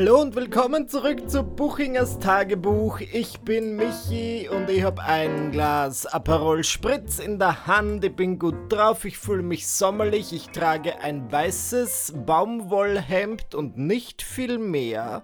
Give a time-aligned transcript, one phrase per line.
[0.00, 3.00] Hallo und willkommen zurück zu Buchingers Tagebuch.
[3.00, 8.02] Ich bin Michi und ich habe ein Glas Aperol Spritz in der Hand.
[8.02, 10.32] Ich bin gut drauf, ich fühle mich sommerlich.
[10.32, 15.22] Ich trage ein weißes Baumwollhemd und nicht viel mehr.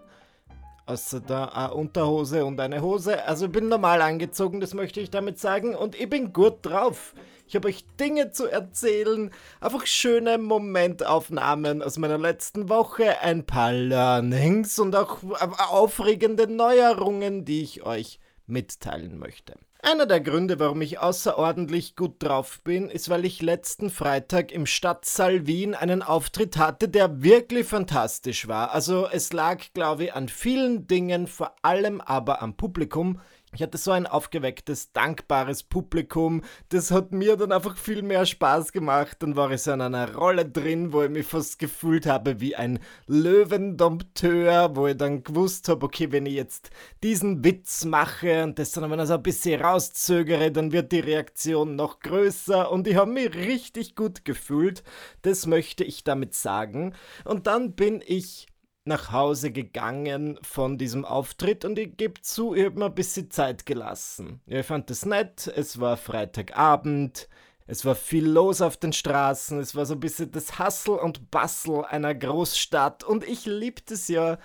[0.84, 3.24] Außer der Unterhose und eine Hose.
[3.24, 5.74] Also ich bin normal angezogen, das möchte ich damit sagen.
[5.74, 7.14] Und ich bin gut drauf.
[7.48, 13.72] Ich habe euch Dinge zu erzählen, einfach schöne Momentaufnahmen aus meiner letzten Woche, ein paar
[13.72, 15.18] Learnings und auch
[15.70, 19.54] aufregende Neuerungen, die ich euch mitteilen möchte.
[19.80, 24.66] Einer der Gründe, warum ich außerordentlich gut drauf bin, ist, weil ich letzten Freitag im
[24.66, 28.72] Stadtsaal Wien einen Auftritt hatte, der wirklich fantastisch war.
[28.72, 33.20] Also es lag, glaube ich, an vielen Dingen, vor allem aber am Publikum.
[33.56, 36.42] Ich hatte so ein aufgewecktes, dankbares Publikum.
[36.68, 39.16] Das hat mir dann einfach viel mehr Spaß gemacht.
[39.20, 42.54] Dann war ich so in einer Rolle drin, wo ich mich fast gefühlt habe wie
[42.54, 46.68] ein Löwendompteur, wo ich dann gewusst habe, okay, wenn ich jetzt
[47.02, 51.76] diesen Witz mache und das dann aber so ein bisschen rauszögere, dann wird die Reaktion
[51.76, 54.82] noch größer und ich habe mich richtig gut gefühlt.
[55.22, 56.92] Das möchte ich damit sagen.
[57.24, 58.48] Und dann bin ich
[58.86, 63.30] nach Hause gegangen von diesem Auftritt und ich gebe zu, ich habe mir ein bisschen
[63.30, 64.40] Zeit gelassen.
[64.46, 67.28] Ja, ich fand das nett, es war Freitagabend,
[67.66, 71.30] es war viel los auf den Straßen, es war so ein bisschen das Hassel und
[71.30, 74.38] Bassel einer Großstadt und ich liebte es ja,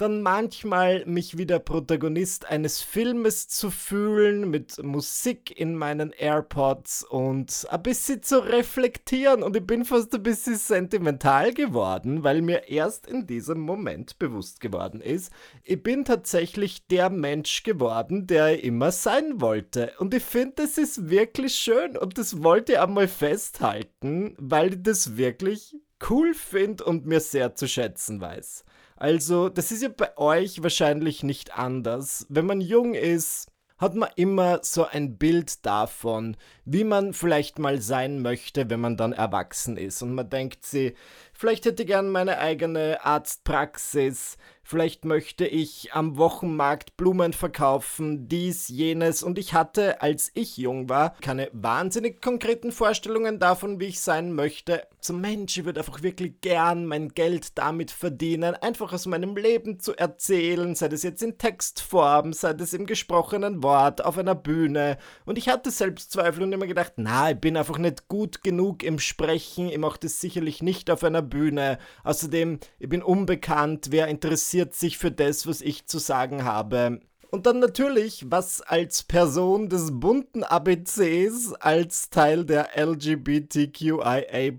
[0.00, 7.66] dann manchmal mich wieder Protagonist eines Filmes zu fühlen, mit Musik in meinen AirPods und
[7.70, 9.42] ein bisschen zu reflektieren.
[9.42, 14.60] Und ich bin fast ein bisschen sentimental geworden, weil mir erst in diesem Moment bewusst
[14.60, 15.32] geworden ist,
[15.64, 19.92] ich bin tatsächlich der Mensch geworden, der ich immer sein wollte.
[19.98, 24.82] Und ich finde, das ist wirklich schön und das wollte ich einmal festhalten, weil ich
[24.82, 25.76] das wirklich
[26.08, 28.64] cool finde und mir sehr zu schätzen weiß.
[29.00, 32.26] Also, das ist ja bei euch wahrscheinlich nicht anders.
[32.28, 37.80] Wenn man jung ist, hat man immer so ein Bild davon, wie man vielleicht mal
[37.80, 40.02] sein möchte, wenn man dann erwachsen ist.
[40.02, 40.94] Und man denkt sich,
[41.32, 44.36] vielleicht hätte ich gern meine eigene Arztpraxis,
[44.70, 49.24] vielleicht möchte ich am Wochenmarkt Blumen verkaufen, dies, jenes.
[49.24, 54.32] Und ich hatte, als ich jung war, keine wahnsinnig konkreten Vorstellungen davon, wie ich sein
[54.32, 54.86] möchte.
[55.00, 59.80] So Mensch, ich würde einfach wirklich gern mein Geld damit verdienen, einfach aus meinem Leben
[59.80, 64.98] zu erzählen, sei das jetzt in Textform, sei das im gesprochenen Wort, auf einer Bühne.
[65.24, 68.98] Und ich hatte Selbstzweifel und immer gedacht, na, ich bin einfach nicht gut genug im
[69.00, 71.78] Sprechen, ich mache das sicherlich nicht auf einer Bühne.
[72.04, 77.00] Außerdem, ich bin unbekannt, wer interessiert interessiert sich für das, was ich zu sagen habe.
[77.30, 84.50] Und dann natürlich, was als Person des bunten ABCs, als Teil der LGBTQIA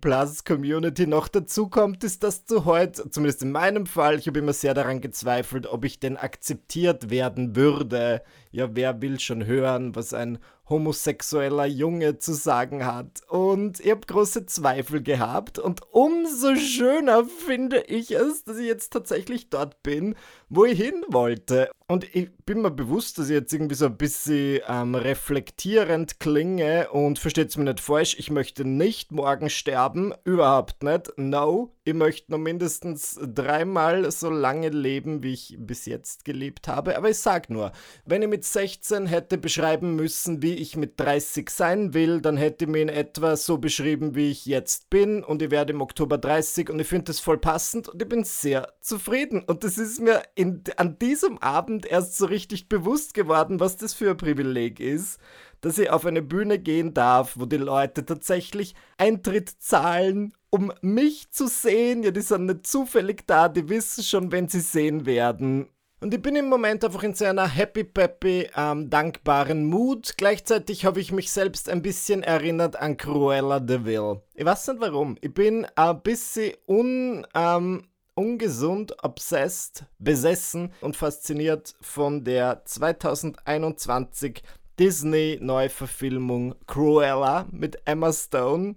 [0.46, 4.54] Community noch dazu kommt, ist, dass du heute, zumindest in meinem Fall, ich habe immer
[4.54, 8.22] sehr daran gezweifelt, ob ich denn akzeptiert werden würde.
[8.52, 10.38] Ja, wer will schon hören, was ein
[10.72, 13.22] homosexueller Junge zu sagen hat.
[13.30, 15.60] Und ich habe große Zweifel gehabt.
[15.60, 20.16] Und umso schöner finde ich es, dass ich jetzt tatsächlich dort bin,
[20.50, 21.70] wo ich hin wollte.
[21.88, 26.90] Und ich bin mir bewusst, dass ich jetzt irgendwie so ein bisschen ähm, reflektierend klinge
[26.90, 31.12] und versteht es mir nicht falsch, ich möchte nicht morgen sterben, überhaupt nicht.
[31.18, 36.96] No, ich möchte noch mindestens dreimal so lange leben, wie ich bis jetzt gelebt habe.
[36.96, 37.72] Aber ich sag nur,
[38.06, 42.66] wenn ich mit 16 hätte beschreiben müssen, wie ich mit 30 sein will, dann hätte
[42.66, 46.20] ich mir in etwa so beschrieben, wie ich jetzt bin und ich werde im Oktober
[46.20, 49.42] 30 und ich finde das voll passend und ich bin sehr zufrieden.
[49.42, 53.96] Und das ist mir in, an diesem Abend erst so richtig bewusst geworden, was das
[53.96, 55.20] für ein Privileg ist
[55.62, 61.32] dass ich auf eine Bühne gehen darf, wo die Leute tatsächlich Eintritt zahlen, um mich
[61.32, 62.04] zu sehen.
[62.04, 65.68] Ja, die sind nicht zufällig da, die wissen schon, wenn sie sehen werden.
[66.02, 70.14] Und ich bin im Moment einfach in so einer happy peppy, ähm, dankbaren Mut.
[70.18, 74.20] Gleichzeitig habe ich mich selbst ein bisschen erinnert an Cruella de Vil.
[74.34, 75.16] Ich weiß nicht warum.
[75.22, 77.84] Ich bin ein bisschen un, ähm,
[78.16, 84.42] ungesund, obsessed, besessen und fasziniert von der 2021
[84.80, 88.76] Disney-Neuverfilmung Cruella mit Emma Stone.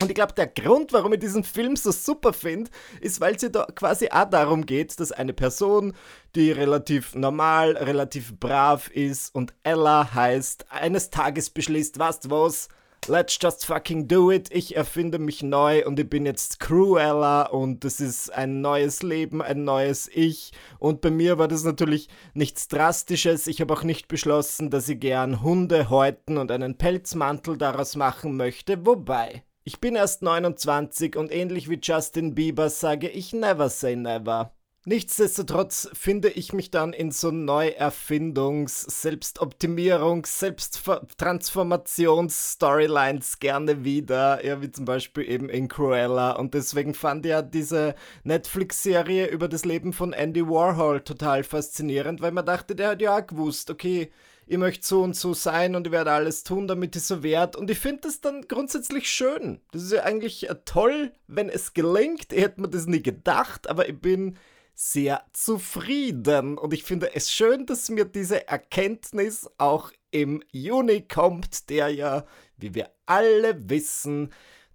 [0.00, 3.46] Und ich glaube, der Grund, warum ich diesen Film so super finde, ist, weil es
[3.52, 5.92] da quasi auch darum geht, dass eine Person,
[6.34, 12.68] die relativ normal, relativ brav ist und Ella heißt, eines Tages beschließt, was was,
[13.08, 17.84] let's just fucking do it, ich erfinde mich neu und ich bin jetzt Cruella und
[17.84, 20.52] das ist ein neues Leben, ein neues Ich.
[20.78, 23.46] Und bei mir war das natürlich nichts Drastisches.
[23.46, 28.36] Ich habe auch nicht beschlossen, dass ich gern Hunde häuten und einen Pelzmantel daraus machen
[28.36, 29.42] möchte, wobei.
[29.64, 34.52] Ich bin erst 29 und ähnlich wie Justin Bieber sage ich never say never.
[34.84, 44.84] Nichtsdestotrotz finde ich mich dann in so Neuerfindungs-, Selbstoptimierungs-, Selbsttransformations-Storylines gerne wieder, ja, wie zum
[44.84, 46.32] Beispiel eben in Cruella.
[46.32, 47.94] Und deswegen fand ja diese
[48.24, 53.16] Netflix-Serie über das Leben von Andy Warhol total faszinierend, weil man dachte, der hat ja
[53.16, 54.10] auch gewusst, okay,
[54.46, 57.56] ihr möchtet so und so sein und ich werde alles tun, damit ihr so werdet.
[57.56, 59.60] Und ich finde das dann grundsätzlich schön.
[59.72, 62.32] Das ist ja eigentlich toll, wenn es gelingt.
[62.32, 64.36] Ich hätte mir das nie gedacht, aber ich bin
[64.74, 66.58] sehr zufrieden.
[66.58, 72.24] Und ich finde es schön, dass mir diese Erkenntnis auch im Juni kommt, der ja,
[72.56, 74.32] wie wir alle wissen,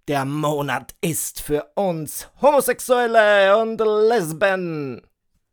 [0.08, 5.02] der Monat ist für uns Homosexuelle und Lesben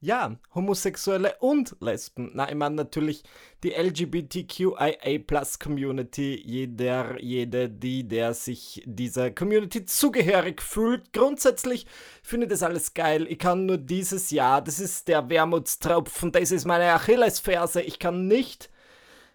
[0.06, 2.30] ja, Homosexuelle und Lesben.
[2.34, 3.24] Na, ich meine natürlich
[3.64, 11.12] die LGBTQIA-Plus-Community, jeder, jede, die, der sich dieser Community zugehörig fühlt.
[11.12, 11.88] Grundsätzlich
[12.22, 13.26] finde ich das alles geil.
[13.28, 17.82] Ich kann nur dieses Jahr, das ist der Wermutstropfen, das ist meine Achillesferse.
[17.82, 18.70] Ich kann nicht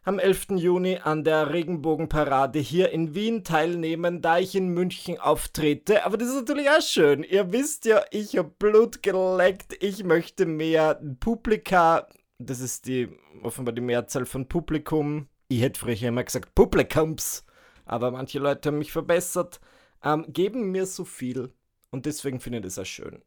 [0.02, 0.52] am 11.
[0.56, 6.05] Juni an der Regenbogenparade hier in Wien teilnehmen, da ich in München auftrete.
[6.05, 7.23] Aber das ist natürlich auch schön.
[7.23, 9.76] Ihr wisst ja, ich habe Blut geleckt.
[9.81, 12.08] Ich möchte mehr Publika.
[12.38, 13.08] Das ist die
[13.43, 15.29] offenbar die Mehrzahl von Publikum.
[15.49, 17.44] Ich hätte früher immer gesagt Publikums.
[17.85, 19.61] Aber manche Leute haben mich verbessert.
[20.03, 21.53] Ähm, geben mir so viel.
[21.91, 23.20] Und deswegen finde ich das auch schön.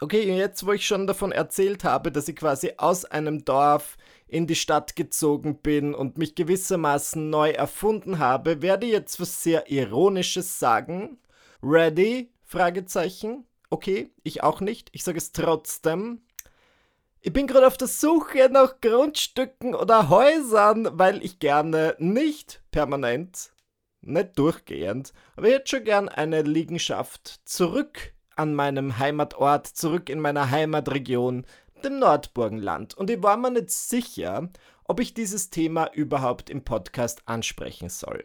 [0.00, 3.96] Okay, jetzt wo ich schon davon erzählt habe, dass ich quasi aus einem Dorf
[4.26, 9.42] in die Stadt gezogen bin und mich gewissermaßen neu erfunden habe, werde ich jetzt was
[9.42, 11.18] sehr Ironisches sagen.
[11.62, 12.30] Ready?
[12.42, 13.46] Fragezeichen.
[13.70, 14.88] Okay, ich auch nicht.
[14.92, 16.22] Ich sage es trotzdem.
[17.20, 23.52] Ich bin gerade auf der Suche nach Grundstücken oder Häusern, weil ich gerne nicht permanent,
[24.02, 30.50] nicht durchgehend, aber hätte schon gern eine Liegenschaft zurück an meinem Heimatort, zurück in meiner
[30.50, 31.46] Heimatregion,
[31.84, 32.94] dem Nordburgenland.
[32.94, 34.48] Und ich war mir nicht sicher,
[34.84, 38.24] ob ich dieses Thema überhaupt im Podcast ansprechen soll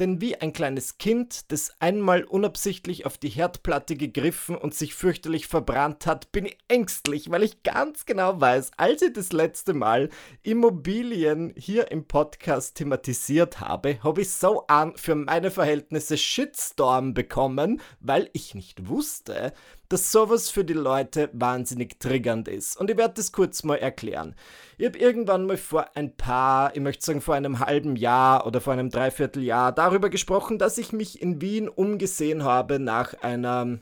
[0.00, 5.46] denn wie ein kleines Kind, das einmal unabsichtlich auf die Herdplatte gegriffen und sich fürchterlich
[5.46, 10.08] verbrannt hat, bin ich ängstlich, weil ich ganz genau weiß, als ich das letzte Mal
[10.42, 17.80] Immobilien hier im Podcast thematisiert habe, habe ich so an für meine Verhältnisse Shitstorm bekommen,
[18.00, 19.52] weil ich nicht wusste,
[19.92, 22.80] dass sowas für die Leute wahnsinnig triggernd ist.
[22.80, 24.34] Und ich werde das kurz mal erklären.
[24.78, 28.62] Ich habe irgendwann mal vor ein paar, ich möchte sagen vor einem halben Jahr oder
[28.62, 33.80] vor einem Dreivierteljahr darüber gesprochen, dass ich mich in Wien umgesehen habe nach einer,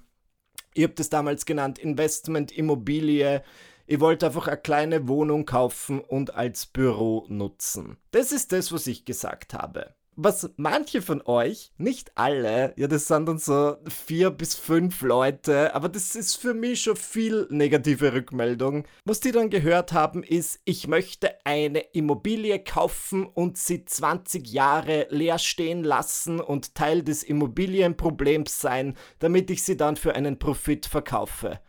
[0.75, 3.45] ich habe das damals genannt, Investment-Immobilie.
[3.87, 7.99] Ich wollte einfach eine kleine Wohnung kaufen und als Büro nutzen.
[8.11, 13.06] Das ist das, was ich gesagt habe was manche von euch, nicht alle, ja, das
[13.06, 18.12] sind dann so vier bis fünf Leute, aber das ist für mich schon viel negative
[18.12, 18.84] Rückmeldung.
[19.05, 25.06] Was die dann gehört haben, ist, ich möchte eine Immobilie kaufen und sie 20 Jahre
[25.11, 30.84] leer stehen lassen und Teil des Immobilienproblems sein, damit ich sie dann für einen Profit
[30.87, 31.61] verkaufe.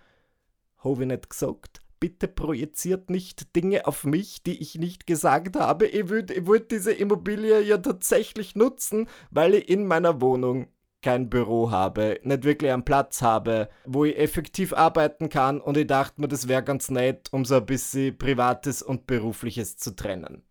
[0.83, 1.80] Habe ich nicht gesagt?
[2.01, 5.85] Bitte projiziert nicht Dinge auf mich, die ich nicht gesagt habe.
[5.85, 10.67] Ich würde würd diese Immobilie ja tatsächlich nutzen, weil ich in meiner Wohnung
[11.01, 15.87] kein Büro habe, nicht wirklich einen Platz habe, wo ich effektiv arbeiten kann und ich
[15.87, 20.43] dachte mir, das wäre ganz nett, um so ein bisschen Privates und Berufliches zu trennen.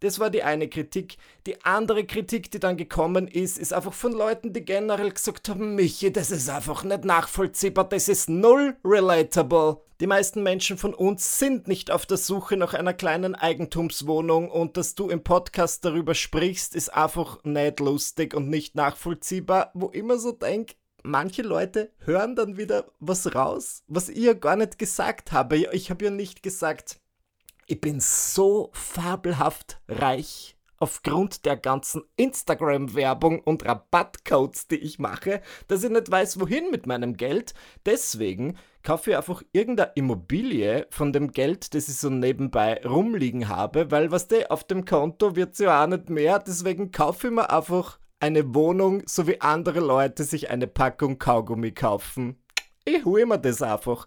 [0.00, 1.16] Das war die eine Kritik.
[1.46, 5.74] Die andere Kritik, die dann gekommen ist, ist einfach von Leuten, die generell gesagt haben,
[5.74, 9.78] Michi, das ist einfach nicht nachvollziehbar, das ist null relatable.
[10.00, 14.76] Die meisten Menschen von uns sind nicht auf der Suche nach einer kleinen Eigentumswohnung und
[14.76, 20.18] dass du im Podcast darüber sprichst, ist einfach nicht lustig und nicht nachvollziehbar, wo immer
[20.18, 25.56] so denk, manche Leute hören dann wieder was raus, was ihr gar nicht gesagt habe.
[25.72, 27.00] Ich habe ja nicht gesagt,
[27.68, 35.84] ich bin so fabelhaft reich aufgrund der ganzen Instagram-Werbung und Rabattcodes, die ich mache, dass
[35.84, 37.52] ich nicht weiß, wohin mit meinem Geld.
[37.84, 43.90] Deswegen kaufe ich einfach irgendeine Immobilie von dem Geld, das ich so nebenbei rumliegen habe,
[43.90, 46.38] weil was der auf dem Konto wird ja auch nicht mehr.
[46.38, 51.72] Deswegen kaufe ich mir einfach eine Wohnung, so wie andere Leute sich eine Packung Kaugummi
[51.72, 52.40] kaufen.
[52.86, 54.06] Ich hole mir das einfach.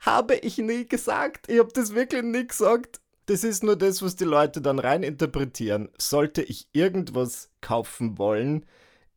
[0.00, 1.48] Habe ich nie gesagt.
[1.48, 3.00] Ich habe das wirklich nie gesagt.
[3.26, 5.88] Das ist nur das, was die Leute dann rein interpretieren.
[5.98, 8.66] Sollte ich irgendwas kaufen wollen,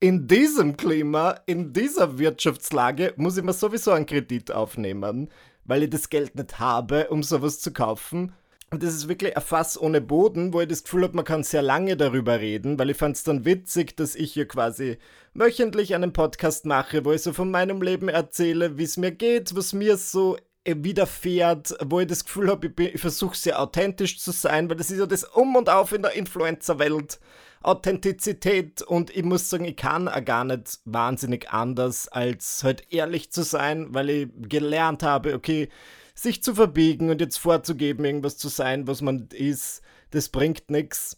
[0.04, 5.30] in diesem Klima, in dieser Wirtschaftslage, muss ich mir sowieso einen Kredit aufnehmen,
[5.64, 8.34] weil ich das Geld nicht habe, um sowas zu kaufen.
[8.70, 11.44] Und das ist wirklich ein Fass ohne Boden, wo ich das Gefühl habe, man kann
[11.44, 14.98] sehr lange darüber reden, weil ich fand es dann witzig, dass ich hier quasi
[15.34, 19.56] wöchentlich einen Podcast mache, wo ich so von meinem Leben erzähle, wie es mir geht,
[19.56, 24.32] was mir so widerfährt, wo ich das Gefühl habe, ich, ich versuche sehr authentisch zu
[24.32, 27.20] sein, weil das ist ja das Um und Auf in der Influencer-Welt.
[27.64, 33.32] Authentizität und ich muss sagen, ich kann auch gar nicht wahnsinnig anders, als halt ehrlich
[33.32, 35.70] zu sein, weil ich gelernt habe, okay,
[36.14, 41.18] sich zu verbiegen und jetzt vorzugeben, irgendwas zu sein, was man ist, das bringt nichts.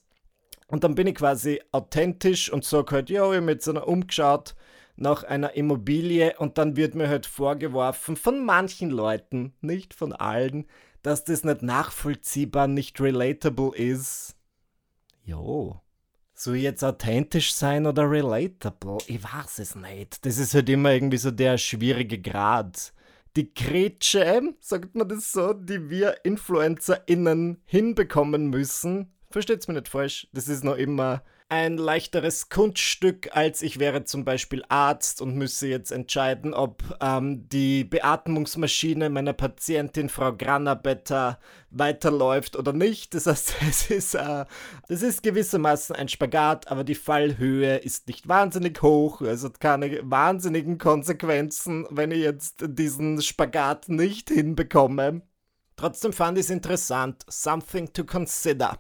[0.67, 4.55] Und dann bin ich quasi authentisch und sage halt, ja, ich habe jetzt einer umgeschaut
[4.95, 10.65] nach einer Immobilie und dann wird mir halt vorgeworfen von manchen Leuten, nicht von allen,
[11.01, 14.35] dass das nicht nachvollziehbar, nicht relatable ist.
[15.23, 15.81] Jo.
[16.33, 18.97] Soll jetzt authentisch sein oder relatable?
[19.07, 20.25] Ich weiß es nicht.
[20.25, 22.93] Das ist halt immer irgendwie so der schwierige Grad.
[23.35, 30.27] Die Kretsche, sagt man das so, die wir InfluencerInnen hinbekommen müssen, versteht's mir nicht falsch,
[30.31, 35.67] das ist noch immer ein leichteres Kunststück, als ich wäre zum Beispiel Arzt und müsse
[35.67, 43.13] jetzt entscheiden, ob ähm, die Beatmungsmaschine meiner Patientin Frau Granabetter weiterläuft oder nicht.
[43.13, 44.45] Das heißt, es ist, äh,
[44.87, 50.79] das ist gewissermaßen ein Spagat, aber die Fallhöhe ist nicht wahnsinnig hoch, also keine wahnsinnigen
[50.79, 55.21] Konsequenzen, wenn ich jetzt diesen Spagat nicht hinbekomme.
[55.75, 58.79] Trotzdem fand ich es interessant, something to consider.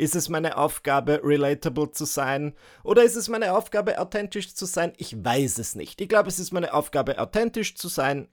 [0.00, 2.54] Ist es meine Aufgabe, relatable zu sein?
[2.82, 4.94] Oder ist es meine Aufgabe, authentisch zu sein?
[4.96, 6.00] Ich weiß es nicht.
[6.00, 8.26] Ich glaube, es ist meine Aufgabe, authentisch zu sein.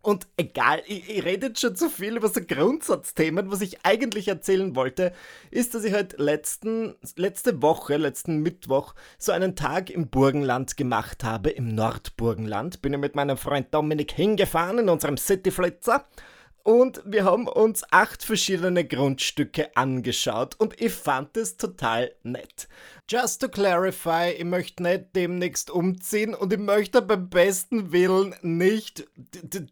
[0.00, 3.50] Und egal, ich, ich rede jetzt schon zu viel über so Grundsatzthemen.
[3.50, 5.12] Was ich eigentlich erzählen wollte,
[5.50, 11.24] ist, dass ich halt letzten, letzte Woche, letzten Mittwoch, so einen Tag im Burgenland gemacht
[11.24, 12.80] habe, im Nordburgenland.
[12.80, 16.06] Bin ich mit meinem Freund Dominik hingefahren in unserem Cityflitzer
[16.64, 22.68] und wir haben uns acht verschiedene Grundstücke angeschaut und ich fand es total nett.
[23.10, 29.06] Just to clarify, ich möchte nicht demnächst umziehen und ich möchte beim besten Willen nicht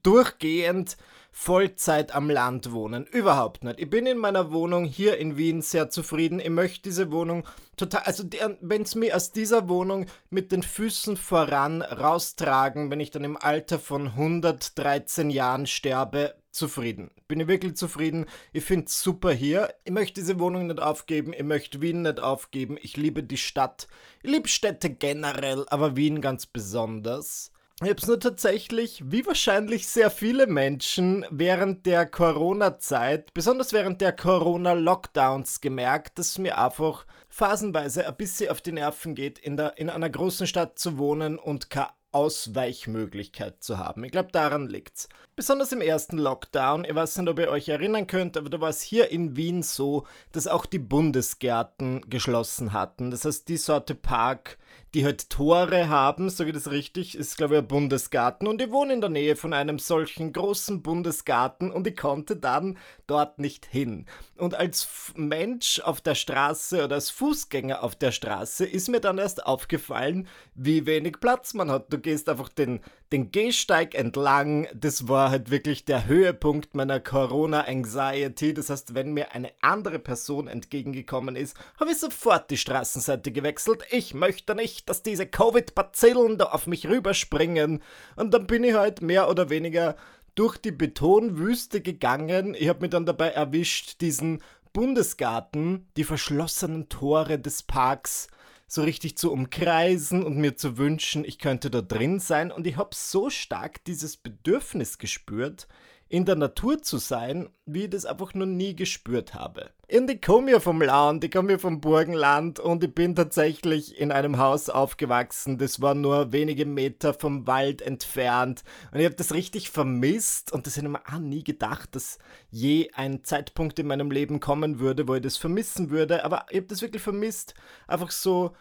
[0.03, 0.97] durchgehend
[1.33, 3.07] Vollzeit am Land wohnen.
[3.07, 3.79] Überhaupt nicht.
[3.79, 6.41] Ich bin in meiner Wohnung hier in Wien sehr zufrieden.
[6.41, 8.25] Ich möchte diese Wohnung total, also
[8.61, 13.37] wenn es mir aus dieser Wohnung mit den Füßen voran raustragen, wenn ich dann im
[13.37, 17.11] Alter von 113 Jahren sterbe, zufrieden.
[17.29, 18.27] Bin ich wirklich zufrieden.
[18.53, 19.75] Ich finde es super hier.
[19.85, 21.33] Ich möchte diese Wohnung nicht aufgeben.
[21.33, 22.79] Ich möchte Wien nicht aufgeben.
[22.81, 23.89] Ich liebe die Stadt.
[24.23, 27.53] Ich liebe Städte generell, aber Wien ganz besonders.
[27.83, 34.03] Ich habe es nur tatsächlich, wie wahrscheinlich sehr viele Menschen, während der Corona-Zeit, besonders während
[34.03, 39.79] der Corona-Lockdowns gemerkt, dass mir einfach phasenweise ein bisschen auf die Nerven geht, in, der,
[39.79, 44.05] in einer großen Stadt zu wohnen und keine Ausweichmöglichkeit zu haben.
[44.05, 45.09] Ich glaube, daran liegt's.
[45.37, 48.69] Besonders im ersten Lockdown, ich weiß nicht, ob ihr euch erinnern könnt, aber da war
[48.69, 53.11] es hier in Wien so, dass auch die Bundesgärten geschlossen hatten.
[53.11, 54.59] Das heißt, die Sorte Park,
[54.95, 58.71] die halt Tore haben, sage ich das richtig, ist glaube ich ein Bundesgarten und ich
[58.71, 63.67] wohne in der Nähe von einem solchen großen Bundesgarten und ich konnte dann dort nicht
[63.67, 64.07] hin.
[64.37, 69.19] Und als Mensch auf der Straße oder als Fußgänger auf der Straße ist mir dann
[69.19, 71.93] erst aufgefallen, wie wenig Platz man hat.
[71.93, 72.81] Du gehst einfach den,
[73.13, 78.55] den Gehsteig entlang, das war halt wirklich der Höhepunkt meiner Corona-Anxiety.
[78.55, 83.85] Das heißt, wenn mir eine andere Person entgegengekommen ist, habe ich sofort die Straßenseite gewechselt.
[83.91, 87.83] Ich möchte nicht dass diese Covid-Bazillen da auf mich rüberspringen.
[88.17, 89.97] Und dann bin ich halt mehr oder weniger
[90.35, 92.55] durch die Betonwüste gegangen.
[92.59, 98.29] Ich habe mich dann dabei erwischt, diesen Bundesgarten, die verschlossenen Tore des Parks
[98.73, 102.53] so richtig zu umkreisen und mir zu wünschen, ich könnte da drin sein.
[102.53, 105.67] Und ich habe so stark dieses Bedürfnis gespürt,
[106.11, 109.71] in der Natur zu sein, wie ich das einfach noch nie gespürt habe.
[109.89, 113.97] Und ich komme ja vom Land, ich komme ja vom Burgenland und ich bin tatsächlich
[113.97, 118.65] in einem Haus aufgewachsen, das war nur wenige Meter vom Wald entfernt.
[118.91, 122.19] Und ich habe das richtig vermisst und das hätte ich mir auch nie gedacht, dass
[122.51, 126.57] je ein Zeitpunkt in meinem Leben kommen würde, wo ich das vermissen würde, aber ich
[126.57, 127.55] habe das wirklich vermisst,
[127.87, 128.57] einfach so,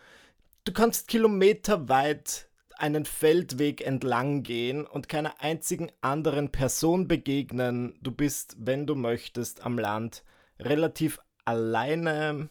[0.66, 2.49] du kannst kilometerweit
[2.80, 7.98] einen Feldweg entlang gehen und keiner einzigen anderen Person begegnen.
[8.02, 10.24] Du bist, wenn du möchtest, am Land
[10.60, 12.50] relativ alleine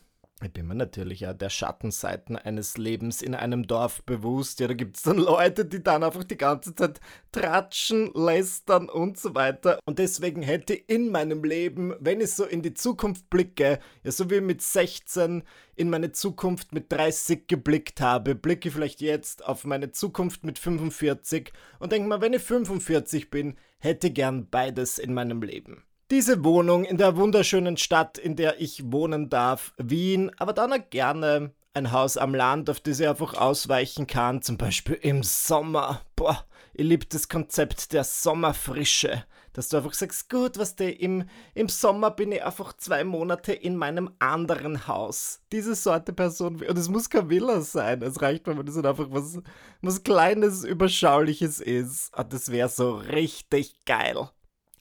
[0.52, 4.60] bin mir natürlich ja der Schattenseiten eines Lebens in einem Dorf bewusst.
[4.60, 7.00] Ja, da gibt es dann Leute, die dann einfach die ganze Zeit
[7.32, 9.80] tratschen, lästern und so weiter.
[9.84, 14.30] Und deswegen hätte in meinem Leben, wenn ich so in die Zukunft blicke, ja, so
[14.30, 15.42] wie mit 16
[15.74, 20.58] in meine Zukunft mit 30 geblickt habe, blicke ich vielleicht jetzt auf meine Zukunft mit
[20.58, 26.42] 45 und denke mal, wenn ich 45 bin, hätte gern beides in meinem Leben diese
[26.44, 31.52] Wohnung in der wunderschönen Stadt, in der ich wohnen darf, Wien, aber dann auch gerne
[31.74, 36.00] ein Haus am Land, auf das ich einfach ausweichen kann, zum Beispiel im Sommer.
[36.16, 41.28] Boah, ich liebe das Konzept der Sommerfrische Dass du einfach sagst, gut, was du, im,
[41.54, 45.40] im Sommer bin ich einfach zwei Monate in meinem anderen Haus.
[45.52, 49.08] Diese Sorte Person, und es muss kein Villa sein, es reicht, wenn man das einfach
[49.10, 49.38] was,
[49.82, 52.16] was Kleines, Überschauliches ist.
[52.16, 54.30] Und das wäre so richtig geil.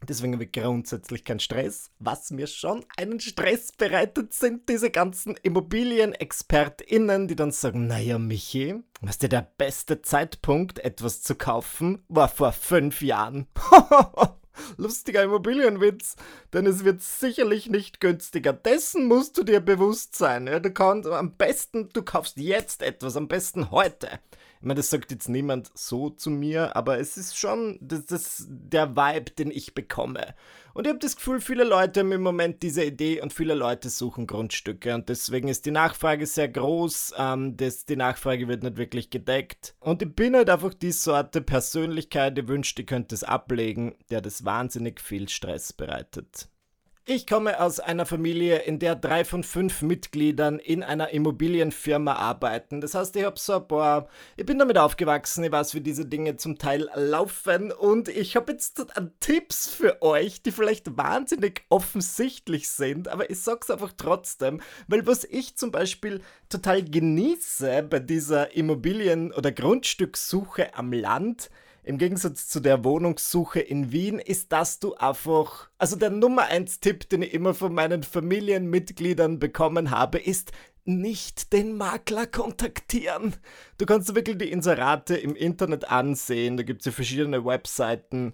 [0.08, 1.92] Deswegen habe ich grundsätzlich keinen Stress.
[2.00, 8.76] Was mir schon einen Stress bereitet, sind diese ganzen ImmobilienexpertInnen, die dann sagen, naja, Michi,
[9.02, 13.48] weißt du, der beste Zeitpunkt, etwas zu kaufen, war vor fünf Jahren.
[14.78, 16.16] Lustiger Immobilienwitz,
[16.54, 18.54] denn es wird sicherlich nicht günstiger.
[18.54, 20.48] Dessen musst du dir bewusst sein.
[20.48, 24.10] Ja, du kannst am besten, du kaufst jetzt etwas, am besten heute.
[24.60, 28.46] Ich meine, das sagt jetzt niemand so zu mir, aber es ist schon das, das
[28.50, 30.36] der Vibe, den ich bekomme.
[30.74, 33.90] Und ich habe das Gefühl, viele Leute haben im Moment diese Idee und viele Leute
[33.90, 37.16] suchen Grundstücke und deswegen ist die Nachfrage sehr groß.
[37.18, 39.76] Ähm, das, die Nachfrage wird nicht wirklich gedeckt.
[39.80, 44.22] Und ich bin halt einfach die Sorte Persönlichkeit, die wünscht, ich könnte es ablegen, der
[44.22, 46.48] das wahnsinnig viel Stress bereitet.
[47.10, 52.82] Ich komme aus einer Familie, in der drei von fünf Mitgliedern in einer Immobilienfirma arbeiten.
[52.82, 56.06] Das heißt, ich habe so ein paar, ich bin damit aufgewachsen, ich weiß, wie diese
[56.06, 58.86] Dinge zum Teil laufen und ich habe jetzt
[59.22, 64.60] Tipps für euch, die vielleicht wahnsinnig offensichtlich sind, aber ich sag's einfach trotzdem,
[64.90, 71.50] weil was ich zum Beispiel total genieße bei dieser Immobilien- oder Grundstückssuche am Land,
[71.88, 76.82] im Gegensatz zu der Wohnungssuche in Wien ist, dass du einfach, also der Nummer 1
[76.82, 80.52] Tipp, den ich immer von meinen Familienmitgliedern bekommen habe, ist
[80.84, 83.36] nicht den Makler kontaktieren.
[83.78, 88.34] Du kannst wirklich die Inserate im Internet ansehen, da gibt es ja verschiedene Webseiten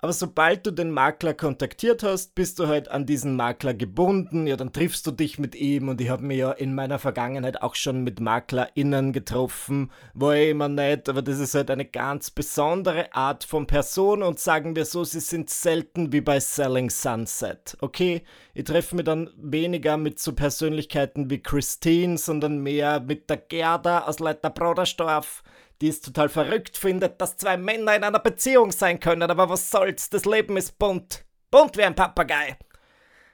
[0.00, 4.46] aber sobald du den Makler kontaktiert hast, bist du halt an diesen Makler gebunden.
[4.46, 7.62] Ja, dann triffst du dich mit ihm und ich habe mir ja in meiner Vergangenheit
[7.62, 9.90] auch schon mit MaklerInnen getroffen.
[10.14, 14.38] War ja immer nett, aber das ist halt eine ganz besondere Art von Person und
[14.38, 17.76] sagen wir so, sie sind selten wie bei Selling Sunset.
[17.80, 18.22] Okay,
[18.54, 24.06] ich treffe mich dann weniger mit so Persönlichkeiten wie Christine, sondern mehr mit der Gerda
[24.06, 25.42] aus Leiter Brodersdorf
[25.80, 29.70] die es total verrückt findet, dass zwei Männer in einer Beziehung sein können, aber was
[29.70, 31.24] soll's, das Leben ist bunt.
[31.50, 32.58] Bunt wie ein Papagei.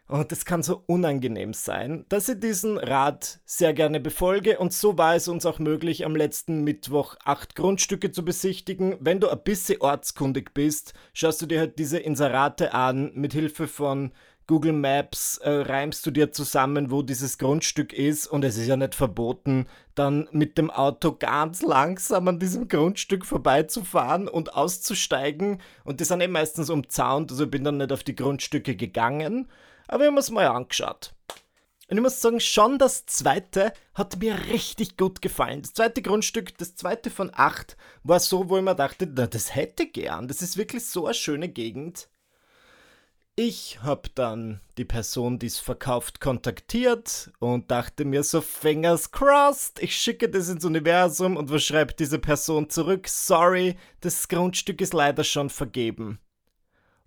[0.07, 4.98] Und es kann so unangenehm sein, dass ich diesen Rat sehr gerne befolge und so
[4.98, 8.98] war es uns auch möglich, am letzten Mittwoch acht Grundstücke zu besichtigen.
[9.00, 13.66] Wenn du ein bisschen ortskundig bist, schaust du dir halt diese Inserate an mit Hilfe
[13.66, 14.12] von
[14.46, 18.76] Google Maps äh, reimst du dir zusammen, wo dieses Grundstück ist und es ist ja
[18.76, 26.00] nicht verboten, dann mit dem Auto ganz langsam an diesem Grundstück vorbeizufahren und auszusteigen und
[26.00, 29.48] die sind eh meistens umzaunt, also ich bin dann nicht auf die Grundstücke gegangen,
[29.88, 31.14] aber ich habe es mal angeschaut.
[31.88, 35.62] Und ich muss sagen, schon das zweite hat mir richtig gut gefallen.
[35.62, 39.54] Das zweite Grundstück, das zweite von acht, war so, wo ich mir dachte, na, das
[39.54, 40.26] hätte gern.
[40.26, 42.09] Das ist wirklich so eine schöne Gegend.
[43.37, 49.83] Ich habe dann die Person, die es verkauft, kontaktiert und dachte mir so, fingers crossed,
[49.83, 53.09] ich schicke das ins Universum und was schreibt diese Person zurück?
[53.09, 56.20] Sorry, das Grundstück ist leider schon vergeben.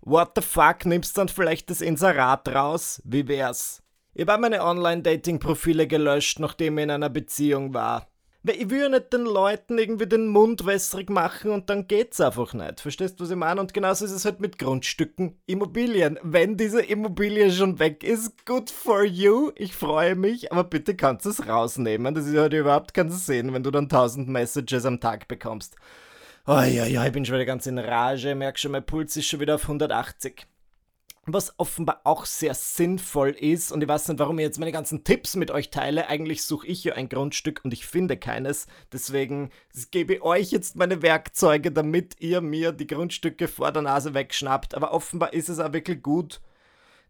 [0.02, 3.00] What the fuck, nimmst dann vielleicht das Inserat raus?
[3.06, 3.82] Wie wär's?
[4.12, 8.06] Ich habe meine Online-Dating-Profile gelöscht, nachdem ich in einer Beziehung war.
[8.52, 12.54] Ich will ja nicht den Leuten irgendwie den Mund wässrig machen und dann geht's einfach
[12.54, 12.80] nicht.
[12.80, 13.60] Verstehst du, was ich meine?
[13.60, 16.18] Und genauso ist es halt mit Grundstücken, Immobilien.
[16.22, 19.52] Wenn diese Immobilie schon weg ist, good for you.
[19.56, 22.14] Ich freue mich, aber bitte kannst du es rausnehmen.
[22.14, 25.76] Das ist halt überhaupt kein Sinn, wenn du dann 1000 Messages am Tag bekommst.
[26.46, 28.34] Oh ja, ja, ich bin schon wieder ganz in Rage.
[28.34, 30.46] Merk schon, mein Puls ist schon wieder auf 180
[31.32, 33.72] was offenbar auch sehr sinnvoll ist.
[33.72, 36.08] Und ich weiß nicht, warum ich jetzt meine ganzen Tipps mit euch teile.
[36.08, 38.66] Eigentlich suche ich ja ein Grundstück und ich finde keines.
[38.92, 39.50] Deswegen
[39.90, 44.74] gebe ich euch jetzt meine Werkzeuge, damit ihr mir die Grundstücke vor der Nase wegschnappt.
[44.74, 46.40] Aber offenbar ist es auch wirklich gut.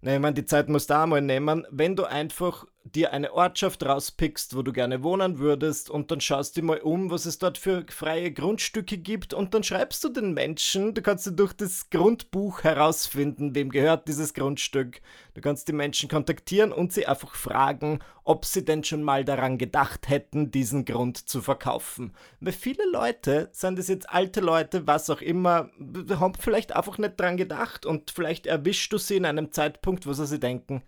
[0.01, 1.67] Na, ich meine, die Zeit musst du auch mal nehmen.
[1.71, 6.57] Wenn du einfach dir eine Ortschaft rauspickst, wo du gerne wohnen würdest und dann schaust
[6.57, 10.33] du mal um, was es dort für freie Grundstücke gibt und dann schreibst du den
[10.35, 15.01] Menschen, du kannst dir durch das Grundbuch herausfinden, wem gehört dieses Grundstück.
[15.35, 19.57] Du kannst die Menschen kontaktieren und sie einfach fragen, ob sie denn schon mal daran
[19.57, 22.13] gedacht hätten, diesen Grund zu verkaufen.
[22.41, 25.71] Weil viele Leute, seien das jetzt alte Leute, was auch immer,
[26.11, 30.13] haben vielleicht einfach nicht dran gedacht und vielleicht erwischst du sie in einem Zeitpunkt, wo
[30.13, 30.83] sie denken,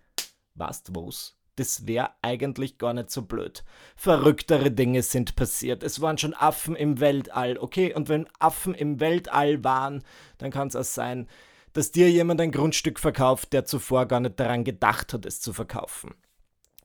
[0.54, 1.39] was, wo's?
[1.60, 3.64] Das wäre eigentlich gar nicht so blöd.
[3.94, 5.82] Verrücktere Dinge sind passiert.
[5.82, 7.92] Es waren schon Affen im Weltall, okay?
[7.92, 10.02] Und wenn Affen im Weltall waren,
[10.38, 11.28] dann kann es auch sein,
[11.74, 15.52] dass dir jemand ein Grundstück verkauft, der zuvor gar nicht daran gedacht hat, es zu
[15.52, 16.14] verkaufen.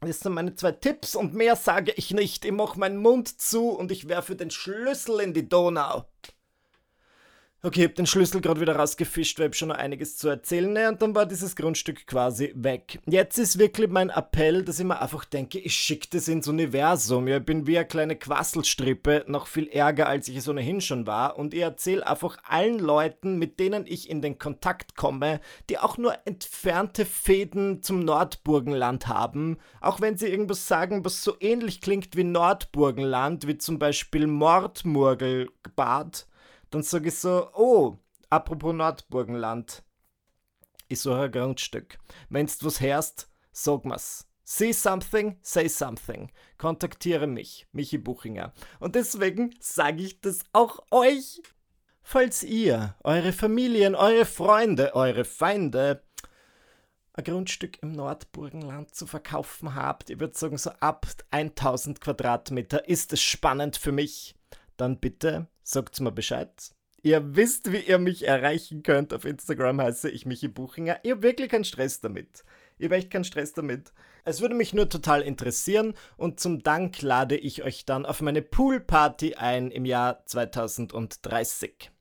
[0.01, 2.43] Das sind meine zwei Tipps und mehr sage ich nicht.
[2.43, 6.03] Ich mache meinen Mund zu und ich werfe den Schlüssel in die Donau.
[7.65, 10.71] Okay, ich hab den Schlüssel gerade wieder rausgefischt, weil ich schon noch einiges zu erzählen.
[10.71, 10.87] Ne?
[10.87, 12.99] Und dann war dieses Grundstück quasi weg.
[13.07, 17.27] Jetzt ist wirklich mein Appell, dass ich mir einfach denke, ich schicke das ins Universum.
[17.27, 21.07] Ja, ich bin wie eine kleine Quasselstrippe, noch viel ärger, als ich es ohnehin schon
[21.07, 21.39] war.
[21.39, 25.39] Und ich erzähle einfach allen Leuten, mit denen ich in den Kontakt komme,
[25.71, 29.57] die auch nur entfernte Fäden zum Nordburgenland haben.
[29.81, 36.27] Auch wenn sie irgendwas sagen, was so ähnlich klingt wie Nordburgenland, wie zum Beispiel Mordmurgelbad
[36.75, 37.95] dann sage ich so, oh,
[38.29, 39.81] apropos Nordburgenland,
[40.89, 41.97] ist so ein Grundstück.
[42.27, 44.27] Wenn du was hörst, sag mir's.
[44.43, 46.33] See something, say something.
[46.57, 48.53] Kontaktiere mich, Michi Buchinger.
[48.81, 51.41] Und deswegen sage ich das auch euch.
[52.01, 56.03] Falls ihr, eure Familien, eure Freunde, eure Feinde
[57.13, 63.13] ein Grundstück im Nordburgenland zu verkaufen habt, ich würde sagen so ab 1000 Quadratmeter, ist
[63.13, 64.35] es spannend für mich
[64.75, 66.71] dann bitte sagt mir Bescheid.
[67.01, 69.13] Ihr wisst, wie ihr mich erreichen könnt.
[69.13, 70.99] Auf Instagram heiße ich Michi Buchinger.
[71.03, 72.43] Ihr habt wirklich keinen Stress damit.
[72.77, 73.93] Ihr habt echt keinen Stress damit.
[74.23, 78.41] Es würde mich nur total interessieren und zum Dank lade ich euch dann auf meine
[78.41, 81.91] Poolparty ein im Jahr 2030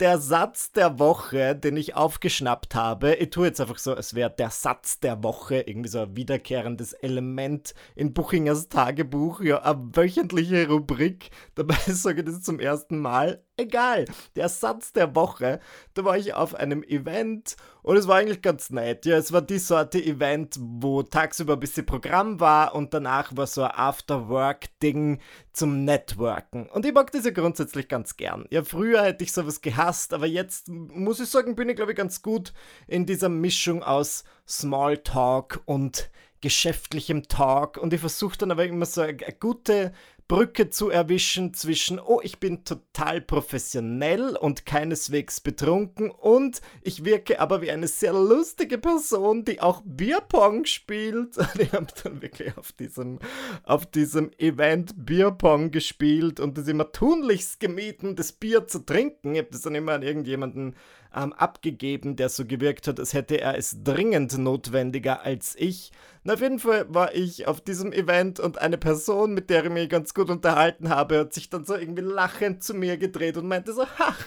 [0.00, 3.14] der Satz der Woche, den ich aufgeschnappt habe.
[3.14, 6.92] Ich tue jetzt einfach so, es wäre der Satz der Woche, irgendwie so ein wiederkehrendes
[6.92, 11.30] Element in Buchingers Tagebuch, ja, eine wöchentliche Rubrik.
[11.54, 13.42] Dabei sage ich das zum ersten Mal.
[13.56, 14.04] Egal,
[14.36, 15.58] der Satz der Woche,
[15.94, 19.04] da war ich auf einem Event und es war eigentlich ganz nett.
[19.04, 23.48] Ja, es war die Sorte Event, wo tagsüber ein bisschen Programm war und danach war
[23.48, 25.18] so ein After-Work-Ding
[25.52, 26.68] zum Networken.
[26.68, 28.46] Und ich mag das ja grundsätzlich ganz gern.
[28.50, 31.96] Ja, früher hätte ich sowas gehasst, aber jetzt muss ich sagen, bin ich glaube ich
[31.96, 32.52] ganz gut
[32.86, 37.78] in dieser Mischung aus Smalltalk und geschäftlichem Talk.
[37.78, 39.92] Und ich versuche dann aber immer so eine, eine gute
[40.28, 47.40] Brücke zu erwischen zwischen, oh, ich bin total professionell und keineswegs betrunken und ich wirke
[47.40, 51.36] aber wie eine sehr lustige Person, die auch Bierpong spielt.
[51.58, 53.18] Ich habe dann wirklich auf diesem,
[53.64, 59.32] auf diesem Event Bierpong gespielt und es immer tunlichst gemieden, das Bier zu trinken.
[59.32, 60.76] Ich habe das dann immer an irgendjemanden
[61.14, 65.92] ähm, abgegeben, der so gewirkt hat, als hätte er es dringend notwendiger als ich.
[66.24, 69.70] Und auf jeden Fall war ich auf diesem Event und eine Person, mit der ich
[69.70, 73.48] mich ganz gut unterhalten habe, hat sich dann so irgendwie lachend zu mir gedreht und
[73.48, 74.26] meinte so, ach,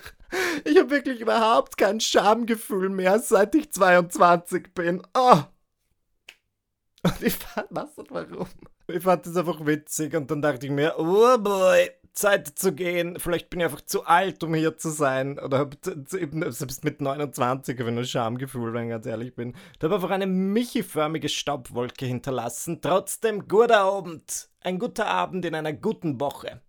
[0.65, 5.01] ich habe wirklich überhaupt kein Schamgefühl mehr, seit ich 22 bin.
[5.13, 5.41] Oh.
[7.03, 8.47] Und ich fand, was und warum?
[8.87, 13.19] Ich fand das einfach witzig und dann dachte ich mir, oh boy, Zeit zu gehen.
[13.19, 15.39] Vielleicht bin ich einfach zu alt, um hier zu sein.
[15.39, 19.53] Oder habe selbst mit 29 habe ich nur Schamgefühl, wenn ich ganz ehrlich bin.
[19.77, 22.79] Ich habe einfach eine michiförmige Staubwolke hinterlassen.
[22.81, 24.49] Trotzdem guter Abend.
[24.61, 26.61] Ein guter Abend in einer guten Woche.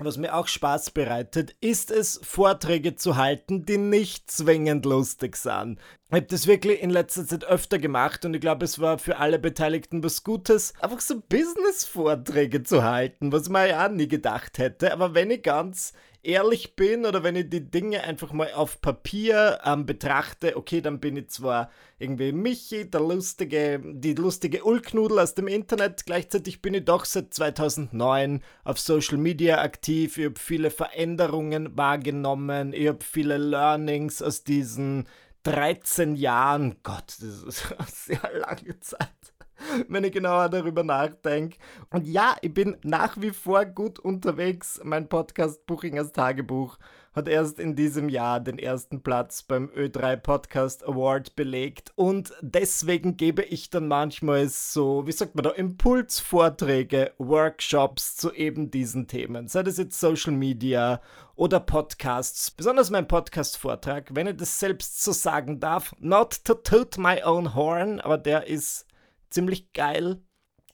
[0.00, 5.80] Was mir auch Spaß bereitet, ist es, Vorträge zu halten, die nicht zwingend lustig sind.
[6.06, 9.16] Ich habe das wirklich in letzter Zeit öfter gemacht und ich glaube, es war für
[9.16, 14.58] alle Beteiligten was Gutes, einfach so Business-Vorträge zu halten, was man ja auch nie gedacht
[14.58, 14.92] hätte.
[14.92, 19.60] Aber wenn ich ganz ehrlich bin oder wenn ich die Dinge einfach mal auf Papier
[19.64, 25.34] ähm, betrachte, okay, dann bin ich zwar irgendwie Michi, der lustige, die lustige Ulknudel aus
[25.34, 30.70] dem Internet, gleichzeitig bin ich doch seit 2009 auf Social Media aktiv, ich habe viele
[30.70, 35.08] Veränderungen wahrgenommen, ich habe viele Learnings aus diesen
[35.44, 39.08] 13 Jahren, Gott, das ist eine sehr lange Zeit
[39.88, 41.58] wenn ich genauer darüber nachdenke.
[41.90, 44.80] Und ja, ich bin nach wie vor gut unterwegs.
[44.84, 46.78] Mein Podcast Buchingers Tagebuch
[47.14, 51.92] hat erst in diesem Jahr den ersten Platz beim Ö3 Podcast Award belegt.
[51.96, 58.70] Und deswegen gebe ich dann manchmal so, wie sagt man da, Impulsvorträge, Workshops zu eben
[58.70, 59.48] diesen Themen.
[59.48, 61.00] Sei das jetzt Social Media
[61.34, 62.50] oder Podcasts.
[62.50, 65.94] Besonders mein Podcast-Vortrag, wenn ich das selbst so sagen darf.
[65.98, 68.87] Not to toot my own horn, aber der ist
[69.30, 70.22] ziemlich geil.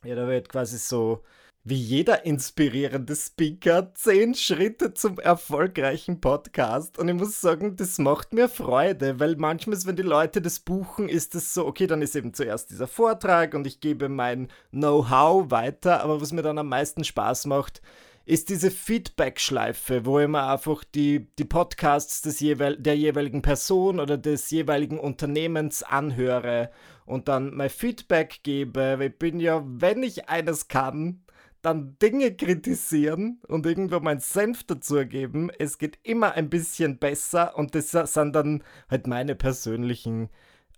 [0.05, 1.23] Ja, da wird quasi so
[1.67, 6.99] wie jeder inspirierende Speaker zehn Schritte zum erfolgreichen Podcast.
[6.99, 11.09] Und ich muss sagen, das macht mir Freude, weil manchmal, wenn die Leute das buchen,
[11.09, 15.51] ist es so, okay, dann ist eben zuerst dieser Vortrag und ich gebe mein Know-how
[15.51, 16.03] weiter.
[16.03, 17.81] Aber was mir dann am meisten Spaß macht,
[18.27, 24.01] ist diese Feedback-Schleife, wo ich mir einfach die, die Podcasts des jeweil der jeweiligen Person
[24.01, 26.71] oder des jeweiligen Unternehmens anhöre
[27.07, 28.99] und dann mein Feedback gebe.
[29.01, 31.23] Ich bin ja, wenn ich eines kann,
[31.63, 35.51] dann Dinge kritisieren und irgendwo meinen Senf dazugeben.
[35.59, 40.29] Es geht immer ein bisschen besser und das sind dann halt meine persönlichen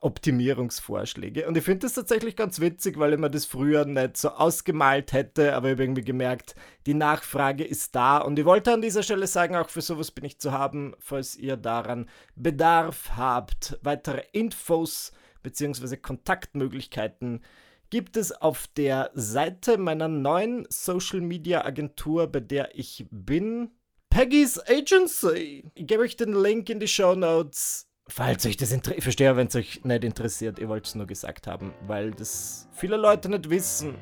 [0.00, 1.48] Optimierungsvorschläge.
[1.48, 5.12] Und ich finde das tatsächlich ganz witzig, weil ich mir das früher nicht so ausgemalt
[5.12, 6.54] hätte, aber ich habe irgendwie gemerkt,
[6.86, 8.18] die Nachfrage ist da.
[8.18, 11.34] Und ich wollte an dieser Stelle sagen, auch für sowas bin ich zu haben, falls
[11.36, 13.78] ihr daran Bedarf habt.
[13.82, 15.12] Weitere Infos
[15.46, 15.96] bzw.
[15.96, 17.40] Kontaktmöglichkeiten
[17.88, 23.70] gibt es auf der Seite meiner neuen Social Media Agentur, bei der ich bin.
[24.10, 25.70] Peggy's Agency.
[25.74, 27.88] Ich gebe euch den Link in die Show Notes.
[28.08, 31.06] Falls euch das interessiert, ich verstehe, wenn es euch nicht interessiert, ihr wollt es nur
[31.06, 33.94] gesagt haben, weil das viele Leute nicht wissen.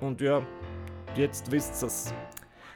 [0.00, 0.46] Und ja,
[1.16, 2.12] jetzt wisst ihr es.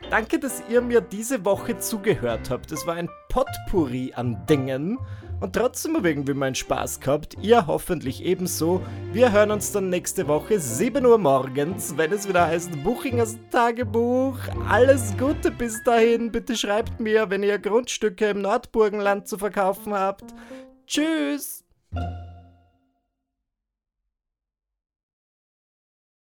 [0.08, 2.72] Danke, dass ihr mir diese Woche zugehört habt.
[2.72, 4.98] Es war ein Potpourri an Dingen
[5.40, 7.36] und trotzdem habe irgendwie meinen Spaß gehabt.
[7.40, 8.82] Ihr hoffentlich ebenso.
[9.12, 14.38] Wir hören uns dann nächste Woche 7 Uhr morgens, wenn es wieder heißt Buchingers Tagebuch.
[14.68, 16.30] Alles Gute bis dahin.
[16.30, 20.34] Bitte schreibt mir, wenn ihr Grundstücke im Nordburgenland zu verkaufen habt.
[20.86, 21.64] Tschüss!